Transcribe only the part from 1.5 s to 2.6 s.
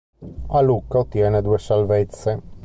salvezze.